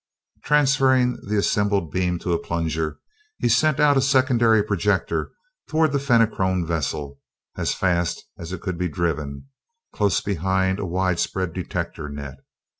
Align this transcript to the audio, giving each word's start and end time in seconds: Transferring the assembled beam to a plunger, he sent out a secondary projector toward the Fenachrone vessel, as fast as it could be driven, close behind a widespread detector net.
Transferring 0.43 1.19
the 1.27 1.37
assembled 1.37 1.91
beam 1.91 2.17
to 2.17 2.33
a 2.33 2.39
plunger, 2.39 2.97
he 3.37 3.47
sent 3.47 3.79
out 3.79 3.97
a 3.97 4.01
secondary 4.01 4.63
projector 4.63 5.31
toward 5.69 5.91
the 5.91 5.99
Fenachrone 5.99 6.65
vessel, 6.65 7.19
as 7.55 7.75
fast 7.75 8.23
as 8.35 8.51
it 8.51 8.61
could 8.61 8.79
be 8.79 8.89
driven, 8.89 9.49
close 9.93 10.19
behind 10.19 10.79
a 10.79 10.87
widespread 10.87 11.53
detector 11.53 12.09
net. 12.09 12.37